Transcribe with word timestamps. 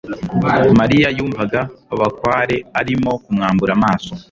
mariya 0.79 1.07
yumvaga 1.17 1.61
bakware 1.99 2.55
arimo 2.79 3.11
kumwambura 3.23 3.71
amaso 3.77 4.11